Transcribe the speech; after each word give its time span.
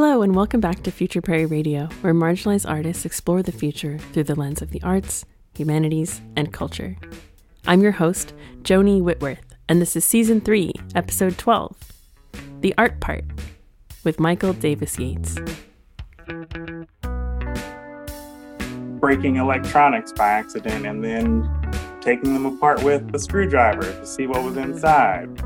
Hello, 0.00 0.22
and 0.22 0.36
welcome 0.36 0.60
back 0.60 0.84
to 0.84 0.92
Future 0.92 1.20
Prairie 1.20 1.46
Radio, 1.46 1.86
where 2.02 2.14
marginalized 2.14 2.70
artists 2.70 3.04
explore 3.04 3.42
the 3.42 3.50
future 3.50 3.98
through 4.12 4.22
the 4.22 4.36
lens 4.36 4.62
of 4.62 4.70
the 4.70 4.80
arts, 4.84 5.24
humanities, 5.56 6.20
and 6.36 6.52
culture. 6.52 6.96
I'm 7.66 7.80
your 7.80 7.90
host, 7.90 8.32
Joni 8.62 9.02
Whitworth, 9.02 9.56
and 9.68 9.82
this 9.82 9.96
is 9.96 10.04
Season 10.04 10.40
3, 10.40 10.72
Episode 10.94 11.36
12 11.36 11.76
The 12.60 12.72
Art 12.78 13.00
Part, 13.00 13.24
with 14.04 14.20
Michael 14.20 14.52
Davis 14.52 14.96
Yates. 15.00 15.36
Breaking 19.00 19.34
electronics 19.34 20.12
by 20.12 20.28
accident 20.28 20.86
and 20.86 21.02
then 21.02 22.00
taking 22.00 22.34
them 22.34 22.46
apart 22.46 22.84
with 22.84 23.12
a 23.16 23.18
screwdriver 23.18 23.82
to 23.82 24.06
see 24.06 24.28
what 24.28 24.44
was 24.44 24.56
inside. 24.58 25.36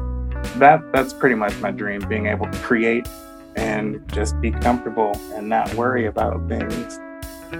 That 0.58 0.82
that's 0.92 1.14
pretty 1.14 1.36
much 1.36 1.58
my 1.60 1.70
dream, 1.70 2.06
being 2.06 2.26
able 2.26 2.50
to 2.50 2.58
create 2.58 3.08
and 3.56 4.02
just 4.12 4.40
be 4.40 4.50
comfortable 4.50 5.12
and 5.34 5.48
not 5.48 5.72
worry 5.74 6.06
about 6.06 6.48
things. 6.48 6.98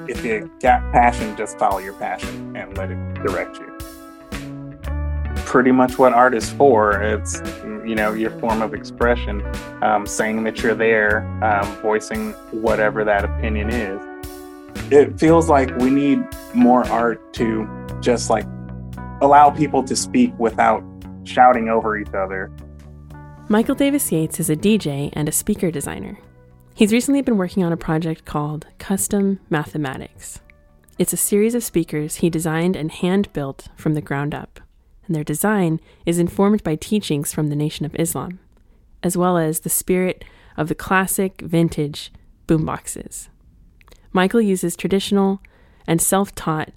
If 0.09 0.25
you 0.25 0.51
got 0.61 0.81
passion, 0.93 1.37
just 1.37 1.59
follow 1.59 1.79
your 1.79 1.93
passion 1.95 2.57
and 2.57 2.77
let 2.77 2.91
it 2.91 3.15
direct 3.15 3.59
you. 3.59 3.79
Pretty 5.45 5.73
much 5.73 5.99
what 5.99 6.13
art 6.15 6.35
is 6.35 6.51
for. 6.51 7.03
It's 7.03 7.41
you 7.85 7.95
know 7.95 8.13
your 8.13 8.31
form 8.39 8.63
of 8.63 8.73
expression, 8.73 9.43
um, 9.83 10.07
saying 10.07 10.45
that 10.45 10.63
you're 10.63 10.75
there, 10.75 11.27
um, 11.45 11.67
voicing 11.83 12.33
whatever 12.53 13.05
that 13.05 13.25
opinion 13.25 13.71
is. 13.71 14.03
It 14.91 15.19
feels 15.19 15.51
like 15.51 15.77
we 15.77 15.91
need 15.91 16.23
more 16.55 16.87
art 16.89 17.35
to 17.35 17.69
just 18.01 18.31
like 18.31 18.47
allow 19.21 19.51
people 19.51 19.83
to 19.85 19.95
speak 19.95 20.33
without 20.39 20.83
shouting 21.25 21.69
over 21.69 21.99
each 21.99 22.15
other 22.15 22.51
Michael 23.53 23.75
Davis 23.75 24.11
Yates 24.11 24.41
is 24.41 24.49
a 24.49 24.57
DJ 24.57 25.11
and 25.13 25.29
a 25.29 25.31
speaker 25.31 25.71
designer. 25.71 26.19
He's 26.75 26.91
recently 26.91 27.21
been 27.21 27.37
working 27.37 27.63
on 27.63 27.71
a 27.71 27.77
project 27.77 28.25
called 28.25 28.67
Custom 28.79 29.41
Mathematics. 29.51 30.41
It's 30.99 31.13
a 31.13 31.19
series 31.19 31.55
of 31.55 31.63
speakers 31.63 32.17
he 32.17 32.31
designed 32.31 32.77
and 32.77 32.91
hand 32.91 33.31
built 33.35 33.69
from 33.77 33.93
the 33.93 34.01
ground 34.01 34.35
up, 34.35 34.59
and 35.07 35.15
their 35.15 35.23
design 35.23 35.81
is 36.07 36.19
informed 36.19 36.63
by 36.63 36.77
teachings 36.77 37.35
from 37.35 37.49
the 37.49 37.55
Nation 37.55 37.85
of 37.85 37.95
Islam, 37.97 38.39
as 39.03 39.19
well 39.19 39.37
as 39.37 39.61
the 39.61 39.69
spirit 39.69 40.25
of 40.57 40.69
the 40.69 40.75
classic 40.75 41.43
vintage 41.43 42.11
boomboxes. 42.49 43.29
Michael 44.15 44.41
uses 44.41 44.77
traditional 44.77 45.43
and 45.87 46.01
self 46.01 46.35
taught 46.35 46.71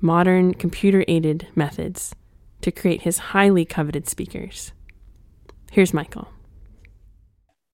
modern 0.00 0.54
computer 0.54 1.04
aided 1.08 1.48
methods 1.54 2.14
to 2.62 2.72
create 2.72 3.02
his 3.02 3.18
highly 3.18 3.66
coveted 3.66 4.08
speakers. 4.08 4.72
Here's 5.72 5.94
Michael. 5.94 6.28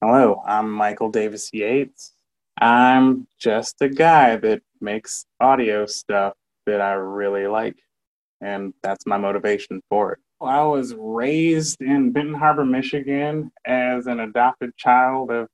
Hello, 0.01 0.41
I'm 0.47 0.71
Michael 0.71 1.11
Davis 1.11 1.51
Yates. 1.53 2.13
I'm 2.61 3.27
just 3.41 3.75
a 3.81 3.89
guy 3.89 4.37
that 4.37 4.63
makes 4.81 5.27
audio 5.41 5.85
stuff 5.85 6.35
that 6.67 6.81
I 6.81 6.93
really 6.93 7.49
like, 7.49 7.75
and 8.41 8.73
that's 8.85 9.05
my 9.05 9.17
motivation 9.17 9.83
for 9.91 10.13
it. 10.13 10.21
I 10.41 10.63
was 10.63 10.95
raised 10.97 11.83
in 11.83 12.13
Benton 12.13 12.35
Harbor, 12.35 12.65
Michigan 12.65 13.51
as 13.67 14.07
an 14.07 14.21
adopted 14.21 14.77
child 14.77 15.33
of 15.33 15.49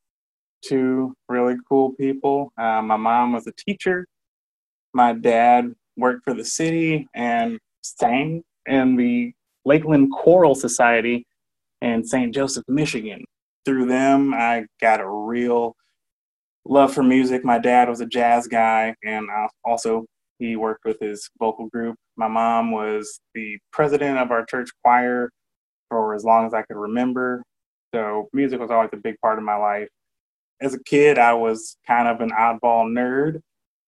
two 0.63 1.15
really 1.31 1.57
cool 1.67 1.93
people. 1.93 2.53
Uh, 2.59 2.83
my 2.83 2.97
mom 2.97 3.33
was 3.33 3.47
a 3.47 3.53
teacher, 3.53 4.07
my 4.93 5.15
dad 5.15 5.75
worked 5.97 6.25
for 6.25 6.35
the 6.35 6.45
city 6.45 7.09
and 7.15 7.59
sang 7.81 8.45
in 8.67 8.97
the 8.97 9.33
Lakeland 9.65 10.13
Choral 10.13 10.55
Society 10.55 11.27
in 11.81 12.05
St. 12.05 12.35
Joseph, 12.35 12.65
Michigan. 12.69 13.25
Through 13.65 13.87
them, 13.87 14.35
I 14.35 14.67
got 14.81 15.01
a 15.01 15.09
real 15.09 15.75
love 16.67 16.93
for 16.93 17.03
music. 17.03 17.45
My 17.45 17.59
dad 17.59 17.89
was 17.89 18.01
a 18.01 18.07
jazz 18.07 18.47
guy, 18.47 18.95
and 19.05 19.29
uh, 19.31 19.49
also 19.65 20.07
he 20.39 20.57
worked 20.57 20.85
with 20.85 20.99
his 21.01 21.29
vocal 21.39 21.69
group. 21.69 21.97
My 22.17 22.29
mom 22.29 22.73
was 22.73 23.21
the 23.35 23.59
president 23.73 24.19
of 24.19 24.31
our 24.31 24.45
church 24.45 24.71
choir 24.83 25.31
for 25.89 26.15
as 26.15 26.25
long 26.25 26.47
as 26.47 26.55
I 26.55 26.63
could 26.63 26.77
remember. 26.77 27.43
So 27.95 28.29
music 28.33 28.61
was 28.61 28.71
always 28.71 28.91
a 28.93 28.99
big 28.99 29.17
part 29.21 29.39
of 29.39 29.45
my 29.45 29.57
life. 29.57 29.89
As 30.61 30.75
a 30.75 30.83
kid, 30.85 31.19
I 31.19 31.35
was 31.35 31.77
kind 31.87 32.09
of 32.09 32.21
an 32.21 32.31
oddball 32.31 32.87
nerd, 32.87 33.41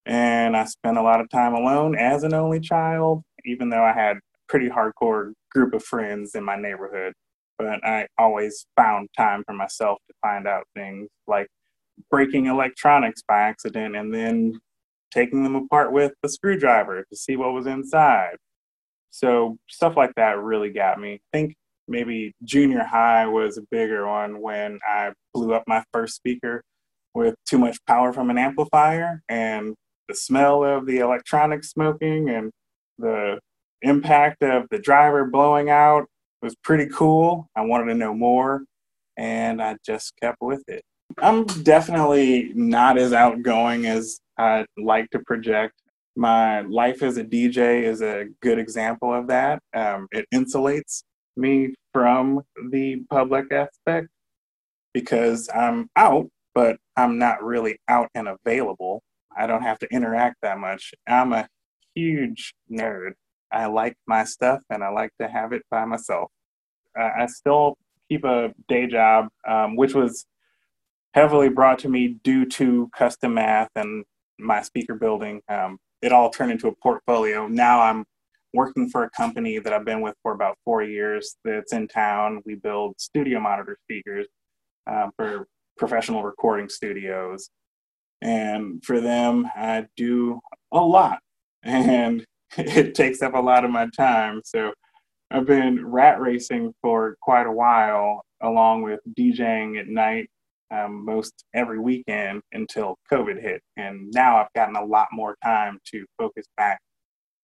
and 0.04 0.56
I 0.56 0.64
spent 0.64 0.98
a 0.98 1.02
lot 1.02 1.20
of 1.20 1.28
time 1.30 1.54
alone 1.54 1.96
as 1.96 2.22
an 2.22 2.34
only 2.34 2.60
child, 2.60 3.22
even 3.44 3.70
though 3.70 3.82
I 3.82 3.92
had 3.92 4.16
a 4.16 4.20
pretty 4.48 4.68
hardcore 4.68 5.32
group 5.50 5.74
of 5.74 5.82
friends 5.82 6.34
in 6.34 6.44
my 6.44 6.56
neighborhood 6.56 7.14
but 7.58 7.84
I 7.84 8.06
always 8.18 8.66
found 8.76 9.08
time 9.16 9.42
for 9.46 9.54
myself 9.54 9.98
to 10.08 10.14
find 10.22 10.46
out 10.46 10.64
things 10.74 11.08
like 11.26 11.48
breaking 12.10 12.46
electronics 12.46 13.22
by 13.26 13.40
accident 13.40 13.96
and 13.96 14.12
then 14.12 14.58
taking 15.10 15.42
them 15.42 15.56
apart 15.56 15.92
with 15.92 16.12
a 16.22 16.28
screwdriver 16.28 17.04
to 17.08 17.16
see 17.16 17.36
what 17.36 17.52
was 17.52 17.66
inside. 17.66 18.36
So 19.10 19.56
stuff 19.68 19.96
like 19.96 20.12
that 20.16 20.38
really 20.38 20.70
got 20.70 21.00
me. 21.00 21.14
I 21.14 21.36
think 21.36 21.54
maybe 21.88 22.34
junior 22.44 22.82
high 22.82 23.26
was 23.26 23.56
a 23.56 23.62
bigger 23.70 24.06
one 24.06 24.40
when 24.40 24.78
I 24.86 25.12
blew 25.32 25.54
up 25.54 25.64
my 25.66 25.84
first 25.92 26.16
speaker 26.16 26.62
with 27.14 27.34
too 27.48 27.58
much 27.58 27.78
power 27.86 28.12
from 28.12 28.28
an 28.28 28.36
amplifier 28.36 29.22
and 29.28 29.74
the 30.08 30.14
smell 30.14 30.62
of 30.64 30.86
the 30.86 30.98
electronics 30.98 31.70
smoking 31.70 32.28
and 32.28 32.50
the 32.98 33.38
impact 33.82 34.42
of 34.42 34.66
the 34.70 34.78
driver 34.78 35.24
blowing 35.24 35.70
out 35.70 36.06
was 36.42 36.54
pretty 36.62 36.86
cool. 36.86 37.48
I 37.56 37.62
wanted 37.62 37.92
to 37.92 37.94
know 37.94 38.14
more, 38.14 38.62
and 39.16 39.62
I 39.62 39.76
just 39.84 40.12
kept 40.20 40.38
with 40.40 40.62
it. 40.68 40.82
I'm 41.18 41.44
definitely 41.44 42.52
not 42.54 42.98
as 42.98 43.12
outgoing 43.12 43.86
as 43.86 44.20
I'd 44.38 44.66
like 44.76 45.10
to 45.10 45.20
project. 45.20 45.74
My 46.16 46.62
life 46.62 47.02
as 47.02 47.16
a 47.16 47.24
DJ 47.24 47.82
is 47.82 48.02
a 48.02 48.26
good 48.42 48.58
example 48.58 49.12
of 49.12 49.26
that. 49.28 49.60
Um, 49.74 50.08
it 50.12 50.26
insulates 50.34 51.02
me 51.36 51.74
from 51.92 52.42
the 52.70 53.02
public 53.10 53.52
aspect 53.52 54.08
because 54.92 55.48
I'm 55.54 55.88
out, 55.96 56.28
but 56.54 56.78
I'm 56.96 57.18
not 57.18 57.42
really 57.42 57.78
out 57.88 58.08
and 58.14 58.28
available. 58.28 59.02
I 59.36 59.46
don't 59.46 59.62
have 59.62 59.78
to 59.80 59.88
interact 59.92 60.36
that 60.42 60.58
much. 60.58 60.94
I'm 61.06 61.32
a 61.32 61.48
huge 61.94 62.54
nerd. 62.70 63.12
I 63.52 63.66
like 63.66 63.94
my 64.06 64.24
stuff 64.24 64.60
and 64.70 64.82
I 64.82 64.88
like 64.88 65.10
to 65.20 65.28
have 65.28 65.52
it 65.52 65.62
by 65.70 65.84
myself. 65.84 66.30
I 66.96 67.26
still 67.26 67.76
keep 68.08 68.24
a 68.24 68.54
day 68.68 68.86
job, 68.86 69.28
um, 69.46 69.76
which 69.76 69.94
was 69.94 70.26
heavily 71.14 71.48
brought 71.48 71.78
to 71.80 71.88
me 71.88 72.18
due 72.24 72.46
to 72.46 72.90
custom 72.96 73.34
math 73.34 73.70
and 73.74 74.04
my 74.38 74.62
speaker 74.62 74.94
building. 74.94 75.40
Um, 75.48 75.78
it 76.02 76.12
all 76.12 76.30
turned 76.30 76.52
into 76.52 76.68
a 76.68 76.74
portfolio. 76.82 77.48
Now 77.48 77.82
I'm 77.82 78.04
working 78.52 78.88
for 78.88 79.04
a 79.04 79.10
company 79.10 79.58
that 79.58 79.72
I've 79.72 79.84
been 79.84 80.00
with 80.00 80.14
for 80.22 80.32
about 80.32 80.56
four 80.64 80.82
years 80.82 81.36
that's 81.44 81.72
in 81.72 81.88
town. 81.88 82.42
We 82.46 82.54
build 82.54 82.94
studio 82.98 83.40
monitor 83.40 83.76
speakers 83.84 84.26
um, 84.86 85.10
for 85.16 85.46
professional 85.76 86.22
recording 86.22 86.68
studios. 86.68 87.50
And 88.22 88.82
for 88.84 89.00
them, 89.00 89.48
I 89.54 89.86
do 89.96 90.40
a 90.72 90.80
lot. 90.80 91.18
And 91.62 92.24
it 92.56 92.94
takes 92.94 93.22
up 93.22 93.34
a 93.34 93.40
lot 93.40 93.64
of 93.64 93.70
my 93.70 93.88
time. 93.96 94.40
So 94.44 94.72
I've 95.30 95.46
been 95.46 95.84
rat 95.84 96.20
racing 96.20 96.72
for 96.82 97.16
quite 97.20 97.46
a 97.46 97.52
while, 97.52 98.22
along 98.42 98.82
with 98.82 99.00
DJing 99.18 99.78
at 99.78 99.88
night 99.88 100.28
um, 100.70 101.04
most 101.04 101.44
every 101.54 101.78
weekend 101.78 102.42
until 102.52 102.96
COVID 103.12 103.40
hit. 103.40 103.62
And 103.76 104.10
now 104.12 104.38
I've 104.38 104.52
gotten 104.54 104.76
a 104.76 104.84
lot 104.84 105.08
more 105.12 105.36
time 105.44 105.78
to 105.92 106.04
focus 106.18 106.46
back 106.56 106.80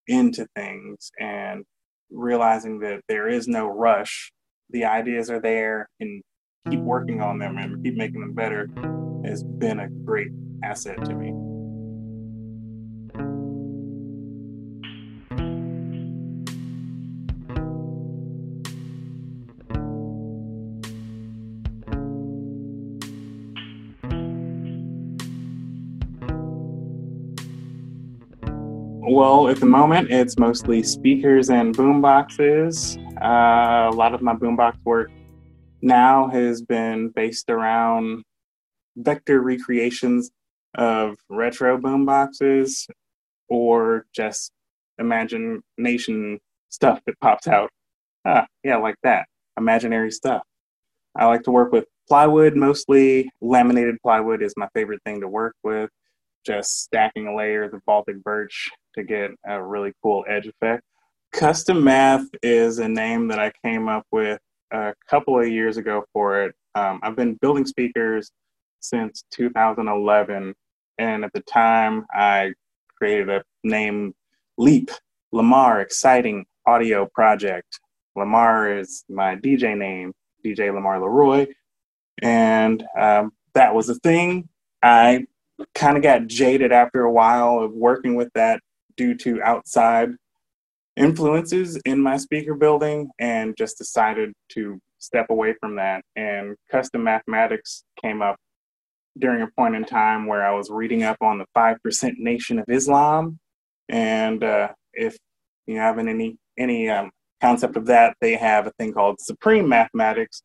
into 0.06 0.46
things 0.56 1.10
and 1.20 1.64
realizing 2.10 2.78
that 2.80 3.00
there 3.08 3.28
is 3.28 3.48
no 3.48 3.66
rush. 3.68 4.32
The 4.70 4.84
ideas 4.84 5.30
are 5.30 5.40
there 5.40 5.88
and 6.00 6.22
keep 6.70 6.80
working 6.80 7.20
on 7.20 7.38
them 7.38 7.58
and 7.58 7.82
keep 7.84 7.96
making 7.96 8.20
them 8.20 8.34
better 8.34 8.68
has 9.24 9.42
been 9.44 9.80
a 9.80 9.88
great 9.88 10.30
asset 10.64 11.04
to 11.04 11.14
me. 11.14 11.51
Well, 29.04 29.48
at 29.48 29.58
the 29.58 29.66
moment, 29.66 30.12
it's 30.12 30.38
mostly 30.38 30.84
speakers 30.84 31.50
and 31.50 31.76
boomboxes. 31.76 32.96
Uh, 33.20 33.92
a 33.92 33.94
lot 33.94 34.14
of 34.14 34.22
my 34.22 34.32
boombox 34.32 34.76
work 34.84 35.10
now 35.82 36.28
has 36.28 36.62
been 36.62 37.08
based 37.08 37.50
around 37.50 38.22
vector 38.96 39.40
recreations 39.40 40.30
of 40.76 41.16
retro 41.28 41.78
boomboxes 41.78 42.86
or 43.48 44.06
just 44.14 44.52
imagination 45.00 46.38
stuff 46.68 47.00
that 47.04 47.18
pops 47.20 47.48
out. 47.48 47.70
Ah, 48.24 48.46
yeah, 48.62 48.76
like 48.76 48.96
that. 49.02 49.26
Imaginary 49.58 50.12
stuff. 50.12 50.42
I 51.16 51.26
like 51.26 51.42
to 51.42 51.50
work 51.50 51.72
with 51.72 51.86
plywood, 52.06 52.54
mostly 52.54 53.28
laminated 53.40 53.96
plywood, 54.00 54.42
is 54.42 54.54
my 54.56 54.68
favorite 54.74 55.00
thing 55.04 55.20
to 55.22 55.28
work 55.28 55.56
with. 55.64 55.90
Just 56.46 56.82
stacking 56.84 57.36
layers 57.36 57.74
of 57.74 57.84
Baltic 57.84 58.22
birch 58.22 58.70
to 58.94 59.02
get 59.02 59.30
a 59.46 59.62
really 59.62 59.92
cool 60.02 60.24
edge 60.28 60.46
effect. 60.46 60.82
Custom 61.32 61.82
Math 61.82 62.26
is 62.42 62.78
a 62.78 62.88
name 62.88 63.28
that 63.28 63.38
I 63.38 63.52
came 63.64 63.88
up 63.88 64.06
with 64.10 64.38
a 64.70 64.94
couple 65.08 65.40
of 65.40 65.48
years 65.48 65.76
ago 65.76 66.04
for 66.12 66.42
it. 66.44 66.54
Um, 66.74 67.00
I've 67.02 67.16
been 67.16 67.34
building 67.34 67.66
speakers 67.66 68.30
since 68.80 69.24
2011, 69.32 70.54
and 70.98 71.24
at 71.24 71.32
the 71.32 71.40
time 71.40 72.06
I 72.12 72.52
created 72.98 73.30
a 73.30 73.42
name 73.64 74.14
Leap 74.58 74.90
Lamar 75.32 75.80
Exciting 75.80 76.44
Audio 76.66 77.06
Project. 77.06 77.80
Lamar 78.14 78.78
is 78.78 79.04
my 79.08 79.36
DJ 79.36 79.76
name, 79.76 80.12
DJ 80.44 80.72
Lamar 80.72 81.00
Leroy, 81.00 81.46
and 82.20 82.84
um, 82.98 83.32
that 83.54 83.74
was 83.74 83.88
a 83.88 83.94
thing. 83.96 84.48
I 84.82 85.26
kind 85.74 85.96
of 85.96 86.02
got 86.02 86.26
jaded 86.26 86.72
after 86.72 87.02
a 87.02 87.12
while 87.12 87.60
of 87.60 87.72
working 87.72 88.16
with 88.16 88.30
that 88.34 88.60
due 88.96 89.14
to 89.16 89.42
outside 89.42 90.10
influences 90.96 91.76
in 91.84 92.00
my 92.00 92.16
speaker 92.16 92.54
building 92.54 93.08
and 93.18 93.56
just 93.56 93.78
decided 93.78 94.32
to 94.50 94.78
step 94.98 95.26
away 95.30 95.54
from 95.60 95.76
that. 95.76 96.02
And 96.16 96.56
custom 96.70 97.04
mathematics 97.04 97.84
came 98.00 98.22
up 98.22 98.36
during 99.18 99.42
a 99.42 99.48
point 99.56 99.74
in 99.74 99.84
time 99.84 100.26
where 100.26 100.46
I 100.46 100.52
was 100.52 100.70
reading 100.70 101.02
up 101.02 101.16
on 101.20 101.38
the 101.38 101.46
5% 101.56 102.18
Nation 102.18 102.58
of 102.58 102.64
Islam. 102.68 103.38
And 103.88 104.42
uh, 104.42 104.68
if 104.94 105.16
you 105.66 105.78
have 105.78 105.98
any, 105.98 106.36
any 106.58 106.88
um, 106.88 107.10
concept 107.40 107.76
of 107.76 107.86
that, 107.86 108.16
they 108.20 108.34
have 108.34 108.66
a 108.66 108.72
thing 108.72 108.92
called 108.92 109.20
supreme 109.20 109.68
mathematics, 109.68 110.42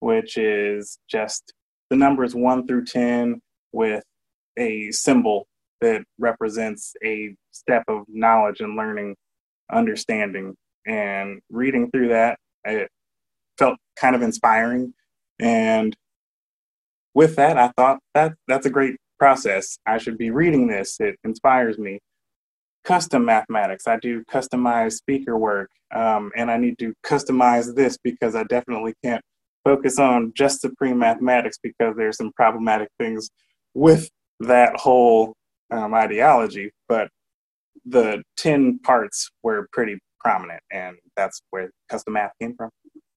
which 0.00 0.36
is 0.36 0.98
just 1.08 1.52
the 1.88 1.96
numbers 1.96 2.34
1 2.34 2.66
through 2.66 2.84
10 2.84 3.40
with 3.72 4.04
a 4.58 4.90
symbol 4.90 5.46
that 5.80 6.04
represents 6.18 6.94
a 7.04 7.34
step 7.50 7.84
of 7.88 8.04
knowledge 8.08 8.60
and 8.60 8.76
learning, 8.76 9.16
understanding. 9.72 10.54
And 10.86 11.40
reading 11.50 11.90
through 11.90 12.08
that, 12.08 12.38
it 12.64 12.88
felt 13.58 13.76
kind 13.96 14.14
of 14.14 14.22
inspiring. 14.22 14.94
And 15.38 15.96
with 17.14 17.36
that, 17.36 17.58
I 17.58 17.68
thought 17.76 17.98
that 18.14 18.34
that's 18.48 18.66
a 18.66 18.70
great 18.70 18.96
process. 19.18 19.78
I 19.86 19.98
should 19.98 20.18
be 20.18 20.30
reading 20.30 20.66
this. 20.66 20.96
It 21.00 21.16
inspires 21.24 21.78
me. 21.78 22.00
Custom 22.84 23.24
mathematics. 23.24 23.86
I 23.86 23.98
do 23.98 24.24
customized 24.24 24.94
speaker 24.94 25.36
work, 25.36 25.70
um, 25.94 26.32
and 26.34 26.50
I 26.50 26.56
need 26.56 26.78
to 26.78 26.94
customize 27.04 27.74
this 27.74 27.98
because 28.02 28.34
I 28.34 28.44
definitely 28.44 28.94
can't 29.04 29.22
focus 29.64 29.98
on 29.98 30.32
just 30.34 30.62
supreme 30.62 30.98
mathematics 30.98 31.58
because 31.62 31.94
there's 31.96 32.16
some 32.16 32.32
problematic 32.32 32.88
things 32.98 33.28
with 33.74 34.08
that 34.40 34.76
whole 34.76 35.34
um, 35.70 35.94
ideology. 35.94 36.70
But 36.88 37.08
the 37.84 38.22
10 38.36 38.80
parts 38.80 39.30
were 39.42 39.68
pretty 39.72 39.98
prominent, 40.20 40.62
and 40.72 40.96
that's 41.16 41.40
where 41.50 41.70
custom 41.90 42.14
math 42.14 42.32
came 42.40 42.54
from. 42.56 42.70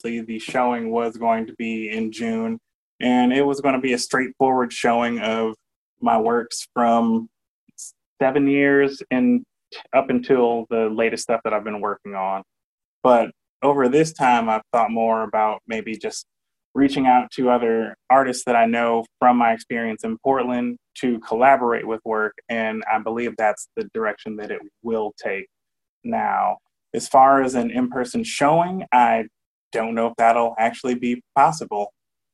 The 0.04 0.38
showing 0.40 0.92
was 0.92 1.16
going 1.16 1.48
to 1.48 1.54
be 1.54 1.90
in 1.90 2.12
June 2.12 2.60
and 3.04 3.34
it 3.34 3.46
was 3.46 3.62
going 3.62 3.76
to 3.76 3.82
be 3.82 3.94
a 3.94 3.98
straightforward 3.98 4.72
showing 4.72 5.20
of 5.20 5.56
my 6.02 6.18
works 6.18 6.68
from 6.74 7.30
seven 8.22 8.48
years 8.48 9.02
and 9.12 9.44
up 9.94 10.10
until 10.10 10.66
the 10.70 10.90
latest 10.90 11.24
stuff 11.24 11.42
that 11.44 11.54
I've 11.54 11.66
been 11.66 11.82
working 11.82 12.16
on. 12.16 12.44
But 13.04 13.32
over 13.62 13.90
this 13.90 14.14
time, 14.14 14.50
I've 14.50 14.62
thought 14.72 14.92
more 14.92 15.24
about 15.24 15.62
maybe 15.68 15.98
just 15.98 16.26
reaching 16.74 17.06
out 17.06 17.30
to 17.32 17.50
other 17.50 17.96
artists 18.10 18.46
that 18.46 18.56
I 18.56 18.66
know 18.66 19.06
from 19.20 19.38
my 19.38 19.52
experience 19.54 20.04
in 20.04 20.18
Portland 20.20 20.78
to 20.96 21.20
collaborate 21.20 21.88
with 21.88 22.02
work. 22.06 22.34
And 22.50 22.84
I 22.92 23.00
believe 23.00 23.36
that's 23.38 23.68
the 23.76 23.90
direction 23.94 24.36
that 24.38 24.52
it 24.52 24.62
will 24.82 25.14
take 25.22 25.48
now. 26.04 26.58
As 26.94 27.08
far 27.08 27.42
as 27.42 27.56
an 27.56 27.72
in 27.72 27.90
person 27.90 28.24
showing, 28.24 28.86
I 28.92 29.26
don't 29.72 29.96
know 29.96 30.08
if 30.08 30.14
that'll 30.18 30.56
actually 30.60 30.96
be 30.96 31.24
possible 31.36 31.92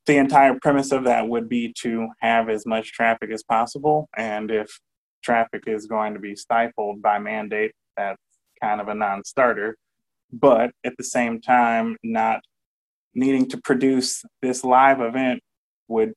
the 0.09 0.17
entire 0.17 0.57
premise 0.59 0.91
of 0.91 1.03
that 1.03 1.27
would 1.27 1.47
be 1.47 1.71
to 1.81 2.07
have 2.21 2.49
as 2.49 2.65
much 2.65 2.93
traffic 2.93 3.29
as 3.31 3.43
possible. 3.43 4.09
And 4.17 4.49
if 4.49 4.67
traffic 5.23 5.65
is 5.67 5.85
going 5.85 6.15
to 6.15 6.19
be 6.19 6.35
stifled 6.35 6.99
by 6.99 7.19
mandate, 7.19 7.73
that's 7.95 8.17
kind 8.59 8.81
of 8.81 8.87
a 8.87 8.95
non 8.95 9.23
starter. 9.23 9.77
But 10.33 10.71
at 10.83 10.93
the 10.97 11.03
same 11.03 11.39
time, 11.39 11.95
not 12.03 12.39
needing 13.13 13.47
to 13.49 13.61
produce 13.61 14.23
this 14.41 14.63
live 14.63 14.99
event 14.99 15.41
would 15.87 16.13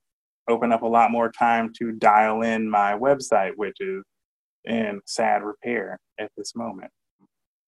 open 0.49 0.73
up 0.73 0.83
a 0.83 0.87
lot 0.87 1.11
more 1.11 1.31
time 1.31 1.73
to 1.79 1.93
dial 1.93 2.43
in 2.43 2.69
my 2.69 2.93
website, 2.95 3.53
which 3.57 3.77
is 3.81 4.03
in 4.65 5.01
sad 5.07 5.43
repair 5.43 5.99
at 6.19 6.31
this 6.37 6.55
moment. 6.55 6.91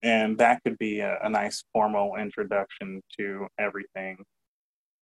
And 0.03 0.37
that 0.37 0.61
could 0.63 0.77
be 0.77 0.99
a, 0.99 1.17
a 1.23 1.29
nice 1.29 1.63
formal 1.73 2.15
introduction 2.15 3.01
to 3.17 3.47
everything 3.59 4.17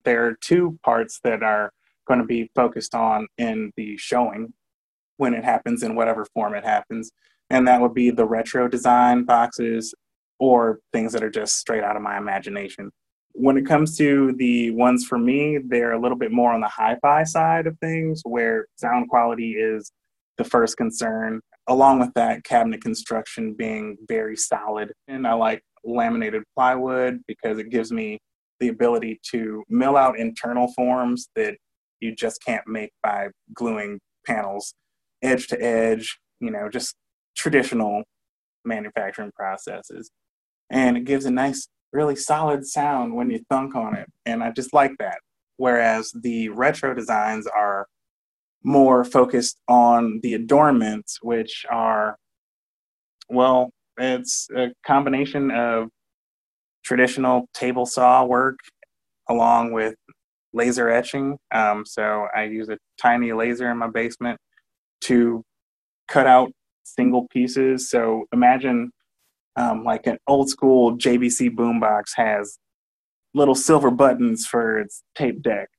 there 0.04 0.26
are 0.26 0.38
two 0.42 0.78
parts 0.84 1.20
that 1.24 1.44
are 1.44 1.72
going 2.08 2.20
to 2.20 2.26
be 2.26 2.50
focused 2.56 2.96
on 2.96 3.28
in 3.38 3.72
the 3.78 3.98
showing 3.98 4.54
when 5.18 5.34
it 5.34 5.44
happens 5.44 5.84
in 5.84 5.96
whatever 5.96 6.26
form 6.34 6.54
it 6.56 6.66
happens. 6.66 7.12
And 7.50 7.68
that 7.68 7.82
would 7.82 7.94
be 7.94 8.10
the 8.10 8.26
retro 8.26 8.68
design 8.68 9.24
boxes 9.24 9.94
or 10.40 10.80
things 10.92 11.14
that 11.14 11.24
are 11.24 11.30
just 11.30 11.58
straight 11.58 11.84
out 11.84 11.96
of 11.96 12.02
my 12.02 12.18
imagination. 12.18 12.92
When 13.34 13.58
it 13.58 13.66
comes 13.66 13.98
to 13.98 14.34
the 14.38 14.72
ones 14.72 15.06
for 15.06 15.18
me, 15.18 15.58
they're 15.58 15.94
a 15.94 16.00
little 16.00 16.18
bit 16.18 16.32
more 16.32 16.52
on 16.52 16.62
the 16.62 16.68
hi 16.68 16.98
fi 17.02 17.24
side 17.24 17.68
of 17.68 17.78
things 17.80 18.22
where 18.24 18.68
sound 18.76 19.10
quality 19.10 19.54
is 19.54 19.92
the 20.38 20.44
first 20.44 20.78
concern. 20.78 21.42
Along 21.68 22.00
with 22.00 22.14
that, 22.16 22.44
cabinet 22.44 22.82
construction 22.82 23.54
being 23.54 23.98
very 24.08 24.36
solid. 24.36 24.92
And 25.08 25.26
I 25.28 25.34
like 25.34 25.62
laminated 25.84 26.44
plywood 26.56 27.20
because 27.28 27.58
it 27.58 27.70
gives 27.70 27.92
me 27.92 28.20
the 28.60 28.68
ability 28.70 29.20
to 29.32 29.64
mill 29.70 29.98
out 29.98 30.20
internal 30.20 30.72
forms 30.74 31.28
that 31.36 31.56
you 32.00 32.16
just 32.16 32.44
can't 32.44 32.68
make 32.68 32.92
by 33.02 33.30
gluing 33.54 34.00
panels 34.26 34.74
edge 35.22 35.48
to 35.48 35.62
edge, 35.62 36.18
you 36.40 36.52
know, 36.52 36.70
just 36.70 36.96
traditional 37.36 38.04
manufacturing 38.66 39.32
processes. 39.36 40.12
And 40.70 40.98
it 40.98 41.06
gives 41.06 41.26
a 41.26 41.32
nice, 41.32 41.68
really 41.94 42.16
solid 42.16 42.66
sound 42.66 43.16
when 43.16 43.30
you 43.30 43.40
thunk 43.50 43.76
on 43.76 43.96
it. 43.96 44.10
And 44.26 44.44
I 44.44 44.52
just 44.52 44.74
like 44.74 44.94
that. 45.00 45.20
Whereas 45.58 46.12
the 46.22 46.50
retro 46.50 46.94
designs 46.94 47.48
are 47.48 47.88
more 48.64 49.04
focused 49.04 49.60
on 49.68 50.20
the 50.24 50.34
adornments, 50.34 51.20
which 51.22 51.66
are, 51.70 52.18
well, 53.30 53.70
it's 53.98 54.48
a 54.56 54.72
combination 54.86 55.52
of 55.52 55.90
traditional 56.84 57.48
table 57.54 57.86
saw 57.86 58.26
work 58.26 58.58
along 59.30 59.72
with 59.72 59.96
laser 60.54 60.90
etching. 60.90 61.38
Um, 61.52 61.86
so 61.86 62.28
I 62.36 62.44
use 62.44 62.70
a 62.70 62.78
tiny 63.02 63.34
laser 63.34 63.70
in 63.70 63.78
my 63.78 63.90
basement 63.90 64.40
to 65.02 65.44
cut 66.08 66.28
out 66.28 66.52
single 66.84 67.28
pieces. 67.30 67.90
So 67.90 68.26
imagine 68.34 68.92
um, 69.56 69.84
like 69.84 70.08
an 70.08 70.18
old 70.28 70.50
school 70.50 70.98
JVC 70.98 71.50
boombox 71.50 72.12
has 72.16 72.58
little 73.34 73.56
silver 73.56 73.92
buttons 73.92 74.46
for 74.46 74.80
its 74.80 75.04
tape 75.16 75.42
deck, 75.42 75.70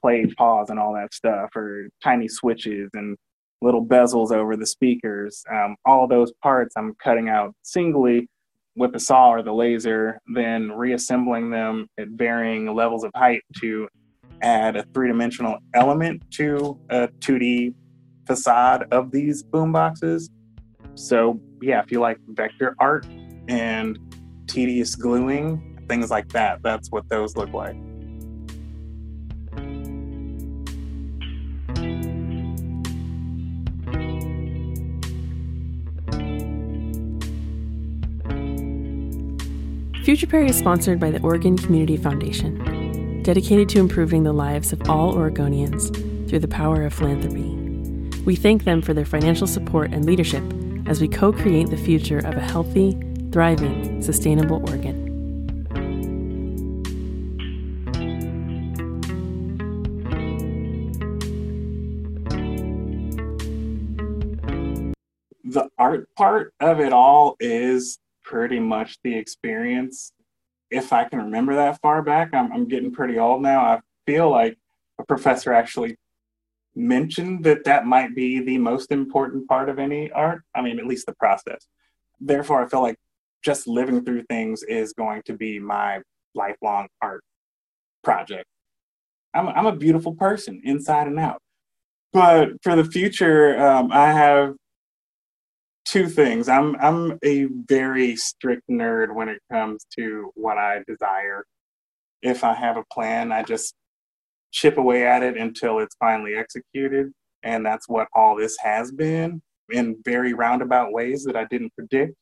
play, 0.00 0.26
pause, 0.38 0.70
and 0.70 0.78
all 0.78 0.94
that 0.94 1.14
stuff, 1.14 1.50
or 1.54 1.88
tiny 2.02 2.28
switches 2.28 2.90
and 2.94 3.16
little 3.60 3.84
bezels 3.84 4.32
over 4.32 4.56
the 4.56 4.66
speakers. 4.66 5.42
Um, 5.50 5.76
all 5.84 6.08
those 6.08 6.32
parts 6.42 6.74
I'm 6.76 6.94
cutting 7.02 7.28
out 7.28 7.54
singly 7.62 8.28
with 8.74 8.92
the 8.92 9.00
saw 9.00 9.30
or 9.30 9.42
the 9.42 9.52
laser, 9.52 10.18
then 10.34 10.72
reassembling 10.72 11.50
them 11.50 11.86
at 11.98 12.08
varying 12.08 12.74
levels 12.74 13.04
of 13.04 13.10
height 13.14 13.42
to 13.60 13.88
add 14.40 14.76
a 14.76 14.82
three 14.94 15.08
dimensional 15.08 15.58
element 15.74 16.22
to 16.32 16.78
a 16.90 17.08
2D 17.20 17.74
facade 18.26 18.86
of 18.90 19.10
these 19.10 19.42
boom 19.42 19.72
boxes. 19.72 20.30
So, 20.94 21.40
yeah, 21.60 21.80
if 21.80 21.92
you 21.92 22.00
like 22.00 22.18
vector 22.28 22.74
art 22.78 23.06
and 23.48 23.98
tedious 24.46 24.94
gluing, 24.94 25.84
things 25.88 26.10
like 26.10 26.28
that, 26.32 26.62
that's 26.62 26.90
what 26.90 27.08
those 27.08 27.36
look 27.36 27.52
like. 27.52 27.76
Future 40.04 40.26
Prairie 40.26 40.50
is 40.50 40.58
sponsored 40.58 40.98
by 40.98 41.12
the 41.12 41.22
Oregon 41.22 41.56
Community 41.56 41.96
Foundation, 41.96 43.22
dedicated 43.22 43.68
to 43.68 43.78
improving 43.78 44.24
the 44.24 44.32
lives 44.32 44.72
of 44.72 44.90
all 44.90 45.14
Oregonians 45.14 45.94
through 46.28 46.40
the 46.40 46.48
power 46.48 46.82
of 46.82 46.92
philanthropy. 46.92 47.52
We 48.24 48.34
thank 48.34 48.64
them 48.64 48.82
for 48.82 48.94
their 48.94 49.04
financial 49.04 49.46
support 49.46 49.92
and 49.92 50.04
leadership 50.04 50.42
as 50.86 51.00
we 51.00 51.06
co 51.06 51.32
create 51.32 51.70
the 51.70 51.76
future 51.76 52.18
of 52.18 52.36
a 52.36 52.40
healthy, 52.40 52.98
thriving, 53.32 54.02
sustainable 54.02 54.62
Oregon. 54.68 55.08
The 65.44 65.68
art 65.78 66.08
part 66.14 66.54
of 66.60 66.80
it 66.80 66.92
all 66.92 67.36
is 67.40 67.98
pretty 68.22 68.60
much 68.60 68.98
the 69.02 69.16
experience. 69.16 70.12
If 70.70 70.92
I 70.92 71.04
can 71.04 71.18
remember 71.18 71.54
that 71.56 71.80
far 71.80 72.02
back, 72.02 72.32
I'm, 72.32 72.52
I'm 72.52 72.68
getting 72.68 72.92
pretty 72.92 73.18
old 73.18 73.42
now. 73.42 73.60
I 73.60 73.80
feel 74.06 74.30
like 74.30 74.58
a 74.98 75.04
professor 75.04 75.52
actually 75.52 75.96
mentioned 76.74 77.44
that 77.44 77.64
that 77.64 77.86
might 77.86 78.14
be 78.14 78.40
the 78.40 78.58
most 78.58 78.90
important 78.90 79.48
part 79.48 79.68
of 79.68 79.78
any 79.78 80.10
art. 80.12 80.42
I 80.54 80.62
mean, 80.62 80.78
at 80.78 80.86
least 80.86 81.06
the 81.06 81.14
process. 81.14 81.66
Therefore, 82.20 82.64
I 82.64 82.68
feel 82.68 82.82
like 82.82 82.96
just 83.42 83.66
living 83.66 84.04
through 84.04 84.24
things 84.28 84.62
is 84.62 84.92
going 84.92 85.22
to 85.26 85.34
be 85.34 85.58
my 85.58 86.00
lifelong 86.34 86.88
art 87.00 87.22
project. 88.02 88.44
I'm, 89.34 89.48
I'm 89.48 89.66
a 89.66 89.76
beautiful 89.76 90.14
person 90.14 90.60
inside 90.64 91.06
and 91.06 91.18
out. 91.18 91.38
But 92.12 92.50
for 92.62 92.76
the 92.76 92.84
future, 92.84 93.58
um, 93.58 93.90
I 93.90 94.12
have 94.12 94.54
two 95.84 96.08
things. 96.08 96.48
I'm 96.48 96.76
I'm 96.76 97.18
a 97.24 97.44
very 97.68 98.16
strict 98.16 98.62
nerd 98.70 99.14
when 99.14 99.28
it 99.28 99.40
comes 99.50 99.86
to 99.98 100.30
what 100.34 100.58
I 100.58 100.82
desire. 100.86 101.44
If 102.22 102.44
I 102.44 102.54
have 102.54 102.76
a 102.76 102.84
plan, 102.92 103.32
I 103.32 103.42
just 103.42 103.74
chip 104.52 104.76
away 104.76 105.06
at 105.06 105.22
it 105.22 105.36
until 105.36 105.80
it's 105.80 105.96
finally 105.96 106.36
executed. 106.36 107.12
And 107.42 107.64
that's 107.66 107.88
what 107.88 108.08
all 108.14 108.36
this 108.36 108.56
has 108.58 108.92
been 108.92 109.42
in 109.70 109.96
very 110.04 110.34
roundabout 110.34 110.92
ways 110.92 111.24
that 111.24 111.34
I 111.34 111.46
didn't 111.46 111.74
predict. 111.74 112.14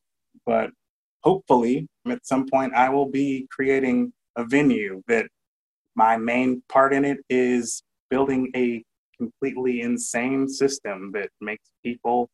But 0.46 0.70
hopefully, 1.22 1.86
at 2.08 2.26
some 2.26 2.46
point, 2.48 2.74
I 2.74 2.88
will 2.88 3.08
be 3.08 3.46
creating 3.50 4.12
a 4.36 4.44
venue 4.44 5.02
that 5.08 5.26
my 5.94 6.16
main 6.16 6.62
part 6.68 6.92
in 6.92 7.04
it 7.04 7.18
is 7.28 7.82
building 8.10 8.50
a 8.54 8.82
completely 9.18 9.82
insane 9.82 10.48
system 10.48 11.12
that 11.12 11.28
makes 11.40 11.64
people 11.84 12.28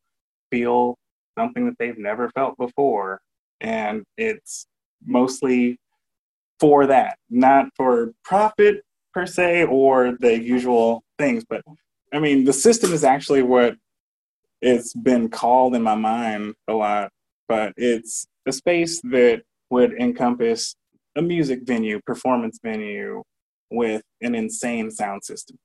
feel 0.51 0.97
something 1.37 1.65
that 1.65 1.75
they've 1.77 1.97
never 1.97 2.29
felt 2.29 2.57
before. 2.57 3.19
And 3.59 4.03
it's 4.17 4.67
mostly 5.05 5.77
for 6.59 6.87
that, 6.87 7.17
not 7.29 7.67
for 7.75 8.13
profit 8.23 8.83
per 9.13 9.25
se 9.25 9.65
or 9.65 10.15
the 10.19 10.39
usual 10.39 11.03
things. 11.17 11.43
But 11.47 11.61
I 12.13 12.19
mean, 12.19 12.45
the 12.45 12.53
system 12.53 12.93
is 12.93 13.03
actually 13.03 13.43
what 13.43 13.75
it's 14.61 14.93
been 14.93 15.29
called 15.29 15.75
in 15.75 15.83
my 15.83 15.95
mind 15.95 16.55
a 16.67 16.73
lot, 16.73 17.11
but 17.47 17.73
it's 17.77 18.27
a 18.47 18.53
space 18.53 19.01
that 19.01 19.41
would 19.69 19.93
encompass 19.99 20.75
a 21.15 21.21
music 21.21 21.61
venue, 21.63 21.99
performance 22.05 22.59
venue 22.63 23.23
with 23.71 24.01
an 24.21 24.35
insane 24.35 24.91
sound 24.91 25.23
system, 25.23 25.57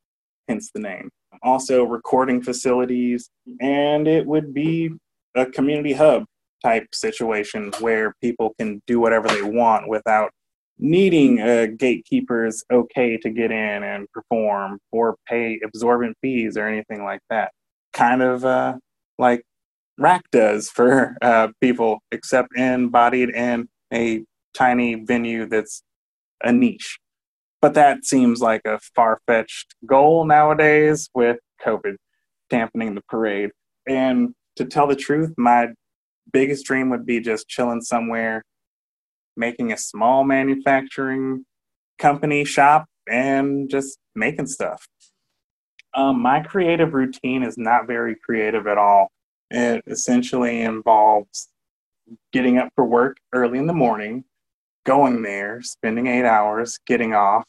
hence 0.48 0.70
the 0.74 0.80
name. 0.80 1.10
Also, 1.42 1.84
recording 1.84 2.42
facilities, 2.42 3.28
and 3.60 4.06
it 4.08 4.26
would 4.26 4.52
be 4.52 4.90
a 5.34 5.46
community 5.46 5.92
hub 5.92 6.24
type 6.62 6.86
situation 6.92 7.72
where 7.80 8.14
people 8.20 8.54
can 8.58 8.80
do 8.86 9.00
whatever 9.00 9.28
they 9.28 9.42
want 9.42 9.88
without 9.88 10.30
needing 10.78 11.40
a 11.40 11.66
gatekeeper's 11.68 12.64
okay 12.72 13.16
to 13.16 13.30
get 13.30 13.50
in 13.50 13.82
and 13.82 14.06
perform 14.12 14.78
or 14.90 15.16
pay 15.26 15.60
absorbent 15.64 16.16
fees 16.20 16.56
or 16.56 16.66
anything 16.66 17.04
like 17.04 17.20
that. 17.30 17.52
Kind 17.92 18.22
of 18.22 18.44
uh, 18.44 18.74
like 19.18 19.42
RACC 20.00 20.20
does 20.30 20.68
for 20.68 21.16
uh, 21.22 21.48
people, 21.60 22.00
except 22.10 22.56
embodied 22.56 23.30
in 23.30 23.68
a 23.92 24.24
tiny 24.54 24.94
venue 24.94 25.46
that's 25.46 25.82
a 26.42 26.52
niche. 26.52 26.98
But 27.60 27.74
that 27.74 28.04
seems 28.04 28.40
like 28.40 28.62
a 28.64 28.80
far 28.94 29.20
fetched 29.26 29.74
goal 29.86 30.24
nowadays 30.24 31.08
with 31.14 31.38
COVID 31.64 31.96
dampening 32.50 32.94
the 32.94 33.02
parade. 33.08 33.50
And 33.86 34.34
to 34.56 34.64
tell 34.64 34.86
the 34.86 34.96
truth, 34.96 35.32
my 35.36 35.68
biggest 36.32 36.66
dream 36.66 36.90
would 36.90 37.06
be 37.06 37.20
just 37.20 37.48
chilling 37.48 37.80
somewhere 37.80 38.42
making 39.36 39.72
a 39.72 39.76
small 39.76 40.24
manufacturing 40.24 41.44
company 41.98 42.44
shop 42.44 42.86
and 43.08 43.70
just 43.70 43.98
making 44.14 44.46
stuff. 44.46 44.86
Um, 45.94 46.20
my 46.20 46.40
creative 46.40 46.94
routine 46.94 47.42
is 47.42 47.58
not 47.58 47.86
very 47.86 48.16
creative 48.24 48.66
at 48.66 48.78
all. 48.78 49.10
It 49.52 49.84
essentially 49.86 50.62
involves 50.62 51.48
getting 52.32 52.56
up 52.56 52.70
for 52.74 52.86
work 52.86 53.18
early 53.34 53.58
in 53.58 53.66
the 53.66 53.74
morning, 53.74 54.24
going 54.86 55.20
there, 55.20 55.60
spending 55.60 56.06
eight 56.06 56.24
hours, 56.24 56.78
getting 56.86 57.12
off, 57.12 57.44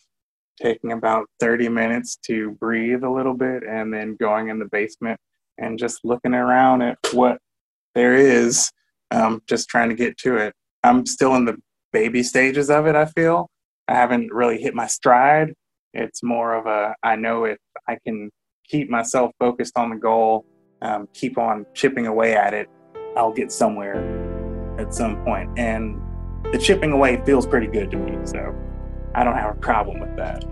taking 0.62 0.92
about 0.92 1.28
30 1.40 1.70
minutes 1.70 2.18
to 2.26 2.52
breathe 2.60 3.06
a 3.06 3.10
little 3.10 3.34
bit, 3.34 3.64
and 3.64 3.94
then 3.94 4.18
going 4.20 4.50
in 4.50 4.60
the 4.60 4.66
basement 4.66 5.18
and 5.58 5.80
just 5.80 6.02
looking 6.04 6.34
around 6.34 6.82
at 6.82 6.98
what 7.14 7.38
there 7.96 8.16
is, 8.16 8.70
um, 9.12 9.42
just 9.48 9.70
trying 9.70 9.88
to 9.88 9.96
get 9.96 10.18
to 10.18 10.36
it. 10.36 10.54
I'm 10.84 11.06
still 11.06 11.36
in 11.36 11.46
the 11.46 11.56
baby 11.94 12.22
stages 12.22 12.70
of 12.70 12.86
it, 12.86 12.96
I 12.96 13.06
feel. 13.06 13.50
I 13.88 13.96
haven't 13.96 14.34
really 14.34 14.62
hit 14.62 14.76
my 14.76 14.88
stride. 14.88 15.54
It's 15.94 16.22
more 16.22 16.54
of 16.54 16.66
a, 16.66 16.96
I 17.02 17.16
know 17.16 17.46
if 17.46 17.60
I 17.88 17.98
can 18.06 18.30
keep 18.68 18.90
myself 18.90 19.32
focused 19.40 19.78
on 19.78 19.90
the 19.90 19.96
goal, 19.96 20.46
um, 20.84 21.08
keep 21.14 21.38
on 21.38 21.66
chipping 21.74 22.06
away 22.06 22.36
at 22.36 22.54
it, 22.54 22.70
I'll 23.18 23.34
get 23.34 23.52
somewhere 23.52 23.98
at 24.80 24.94
some 24.94 25.24
point. 25.24 25.50
And 25.58 26.00
the 26.52 26.58
chipping 26.58 26.92
away 26.92 27.22
feels 27.26 27.48
pretty 27.48 27.68
good 27.68 27.90
to 27.92 27.98
me. 27.98 28.18
So 28.26 28.54
I 29.16 29.24
don't 29.24 29.36
have 29.36 29.56
a 29.56 29.60
problem 29.60 30.00
with 30.00 30.16
that. 30.18 30.44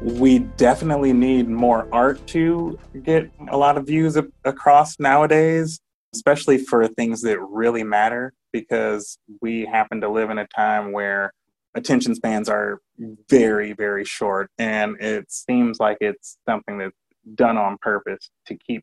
we 0.00 0.40
definitely 0.56 1.12
need 1.12 1.48
more 1.48 1.88
art 1.92 2.24
to 2.26 2.78
get 3.02 3.30
a 3.50 3.56
lot 3.56 3.76
of 3.76 3.86
views 3.86 4.16
across 4.44 4.98
nowadays, 4.98 5.80
especially 6.14 6.58
for 6.58 6.86
things 6.88 7.22
that 7.22 7.38
really 7.40 7.82
matter, 7.82 8.32
because 8.52 9.18
we 9.40 9.64
happen 9.64 10.00
to 10.00 10.08
live 10.08 10.30
in 10.30 10.38
a 10.38 10.46
time 10.48 10.92
where 10.92 11.32
attention 11.74 12.14
spans 12.14 12.48
are 12.48 12.80
very, 13.28 13.72
very 13.72 14.04
short. 14.04 14.50
And 14.58 14.96
it 15.00 15.30
seems 15.30 15.78
like 15.78 15.98
it's 16.00 16.38
something 16.48 16.78
that's 16.78 16.96
done 17.34 17.56
on 17.56 17.78
purpose 17.80 18.30
to 18.46 18.56
keep 18.56 18.82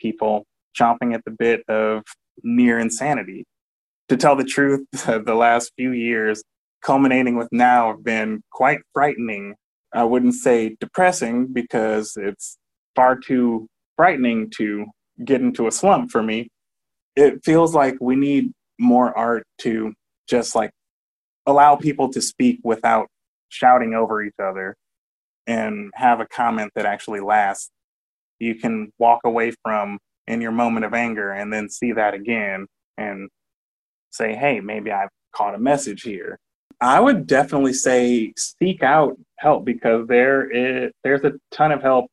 people 0.00 0.44
chomping 0.78 1.14
at 1.14 1.24
the 1.24 1.30
bit 1.30 1.62
of 1.68 2.02
near 2.42 2.78
insanity. 2.78 3.46
To 4.08 4.16
tell 4.16 4.36
the 4.36 4.44
truth, 4.44 4.86
the 4.92 5.34
last 5.34 5.72
few 5.76 5.92
years, 5.92 6.42
culminating 6.82 7.36
with 7.36 7.48
now, 7.52 7.92
have 7.92 8.04
been 8.04 8.42
quite 8.50 8.80
frightening 8.92 9.54
I 9.92 10.04
wouldn't 10.04 10.34
say 10.34 10.76
depressing 10.80 11.52
because 11.52 12.12
it's 12.16 12.58
far 12.94 13.18
too 13.18 13.68
frightening 13.96 14.50
to 14.56 14.86
get 15.24 15.40
into 15.40 15.66
a 15.66 15.72
slump 15.72 16.10
for 16.10 16.22
me. 16.22 16.48
It 17.16 17.44
feels 17.44 17.74
like 17.74 17.96
we 18.00 18.16
need 18.16 18.52
more 18.78 19.16
art 19.16 19.44
to 19.58 19.92
just 20.28 20.54
like 20.54 20.70
allow 21.46 21.76
people 21.76 22.10
to 22.12 22.20
speak 22.20 22.60
without 22.62 23.08
shouting 23.48 23.94
over 23.94 24.22
each 24.22 24.38
other 24.42 24.76
and 25.46 25.90
have 25.94 26.20
a 26.20 26.26
comment 26.26 26.70
that 26.74 26.86
actually 26.86 27.20
lasts. 27.20 27.70
You 28.38 28.54
can 28.54 28.92
walk 28.98 29.20
away 29.24 29.52
from 29.64 29.98
in 30.26 30.40
your 30.40 30.52
moment 30.52 30.84
of 30.84 30.94
anger 30.94 31.32
and 31.32 31.52
then 31.52 31.70
see 31.70 31.92
that 31.92 32.14
again 32.14 32.66
and 32.98 33.28
say, 34.10 34.34
hey, 34.34 34.60
maybe 34.60 34.92
I've 34.92 35.08
caught 35.34 35.54
a 35.54 35.58
message 35.58 36.02
here. 36.02 36.38
I 36.80 37.00
would 37.00 37.26
definitely 37.26 37.72
say 37.72 38.32
seek 38.36 38.82
out 38.82 39.18
help 39.38 39.64
because 39.64 40.06
there 40.06 40.48
is 40.48 40.92
there's 41.02 41.24
a 41.24 41.32
ton 41.50 41.72
of 41.72 41.82
help. 41.82 42.06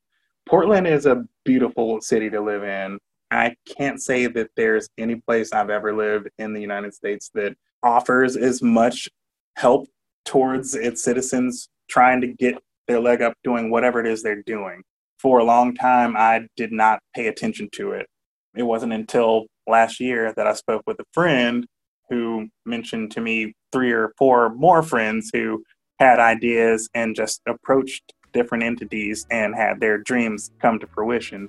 Portland 0.46 0.86
is 0.86 1.06
a 1.06 1.24
beautiful 1.44 2.00
city 2.00 2.30
to 2.30 2.40
live 2.40 2.62
in. 2.62 2.98
I 3.32 3.56
can't 3.76 4.00
say 4.00 4.28
that 4.28 4.50
there's 4.56 4.88
any 4.96 5.16
place 5.16 5.52
I've 5.52 5.70
ever 5.70 5.92
lived 5.94 6.28
in 6.38 6.52
the 6.52 6.60
United 6.60 6.94
States 6.94 7.30
that 7.34 7.56
offers 7.82 8.36
as 8.36 8.62
much 8.62 9.08
help 9.56 9.88
towards 10.24 10.74
its 10.74 11.02
citizens 11.02 11.68
trying 11.88 12.20
to 12.20 12.28
get 12.28 12.58
their 12.86 13.00
leg 13.00 13.22
up 13.22 13.34
doing 13.42 13.70
whatever 13.70 14.00
it 14.00 14.06
is 14.06 14.22
they're 14.22 14.42
doing. 14.42 14.82
For 15.18 15.38
a 15.38 15.44
long 15.44 15.74
time, 15.74 16.16
I 16.16 16.46
did 16.56 16.70
not 16.70 17.00
pay 17.14 17.26
attention 17.26 17.68
to 17.72 17.92
it. 17.92 18.06
It 18.54 18.62
wasn't 18.62 18.92
until 18.92 19.46
last 19.66 19.98
year 19.98 20.32
that 20.36 20.46
I 20.46 20.52
spoke 20.52 20.82
with 20.86 21.00
a 21.00 21.04
friend 21.12 21.66
who 22.08 22.48
mentioned 22.64 23.10
to 23.12 23.20
me 23.20 23.54
three 23.72 23.90
or 23.90 24.12
four 24.16 24.54
more 24.54 24.82
friends 24.82 25.30
who 25.32 25.64
had 25.98 26.20
ideas 26.20 26.88
and 26.94 27.16
just 27.16 27.40
approached 27.48 28.12
different 28.36 28.62
entities 28.62 29.26
and 29.30 29.54
had 29.54 29.80
their 29.80 29.96
dreams 29.96 30.50
come 30.60 30.78
to 30.78 30.86
fruition. 30.86 31.48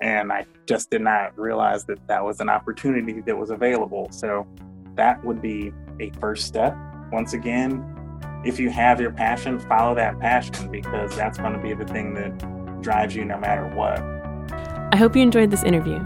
And 0.00 0.32
I 0.32 0.44
just 0.66 0.90
did 0.90 1.00
not 1.00 1.38
realize 1.38 1.84
that 1.84 2.04
that 2.08 2.24
was 2.24 2.40
an 2.40 2.48
opportunity 2.48 3.20
that 3.20 3.38
was 3.38 3.50
available. 3.50 4.08
So 4.10 4.46
that 4.96 5.24
would 5.24 5.40
be 5.40 5.72
a 6.00 6.10
first 6.18 6.46
step. 6.46 6.76
Once 7.12 7.34
again, 7.34 7.84
if 8.44 8.58
you 8.58 8.68
have 8.68 9.00
your 9.00 9.12
passion, 9.12 9.60
follow 9.60 9.94
that 9.94 10.18
passion 10.18 10.72
because 10.72 11.14
that's 11.14 11.38
going 11.38 11.52
to 11.52 11.60
be 11.60 11.72
the 11.72 11.86
thing 11.86 12.14
that 12.14 12.82
drives 12.82 13.14
you 13.14 13.24
no 13.24 13.38
matter 13.38 13.68
what. 13.68 14.00
I 14.92 14.96
hope 14.96 15.14
you 15.14 15.22
enjoyed 15.22 15.52
this 15.52 15.62
interview. 15.62 16.02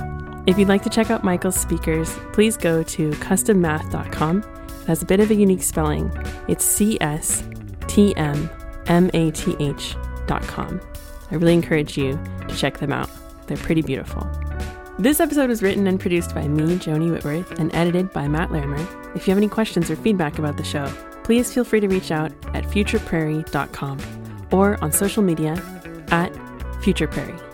If 0.46 0.58
you'd 0.58 0.68
like 0.68 0.82
to 0.82 0.90
check 0.90 1.10
out 1.10 1.24
Michael's 1.24 1.56
speakers, 1.56 2.14
please 2.34 2.56
go 2.56 2.82
to 2.82 3.10
custommath.com. 3.12 4.38
It 4.38 4.86
has 4.86 5.02
a 5.02 5.06
bit 5.06 5.20
of 5.20 5.30
a 5.30 5.34
unique 5.34 5.62
spelling. 5.62 6.12
It's 6.48 6.64
C 6.64 6.98
S 7.00 7.42
T 7.86 8.14
M 8.16 8.50
M 8.86 9.10
A 9.12 9.30
T 9.30 9.56
I 11.30 11.34
really 11.34 11.54
encourage 11.54 11.96
you 11.96 12.18
to 12.48 12.56
check 12.56 12.78
them 12.78 12.92
out. 12.92 13.10
They're 13.46 13.56
pretty 13.56 13.82
beautiful. 13.82 14.26
This 14.98 15.20
episode 15.20 15.48
was 15.48 15.62
written 15.62 15.86
and 15.86 16.00
produced 16.00 16.34
by 16.34 16.48
me, 16.48 16.76
Joni 16.76 17.10
Whitworth, 17.10 17.58
and 17.58 17.74
edited 17.74 18.12
by 18.12 18.26
Matt 18.26 18.50
Larimer. 18.50 18.84
If 19.14 19.26
you 19.26 19.30
have 19.30 19.38
any 19.38 19.48
questions 19.48 19.90
or 19.90 19.96
feedback 19.96 20.38
about 20.38 20.56
the 20.56 20.64
show, 20.64 20.86
please 21.22 21.52
feel 21.52 21.64
free 21.64 21.80
to 21.80 21.88
reach 21.88 22.10
out 22.10 22.32
at 22.54 22.64
futureprairie.com 22.64 23.98
or 24.50 24.82
on 24.82 24.92
social 24.92 25.22
media 25.22 25.52
at 26.10 26.32
futureprairie. 26.82 27.47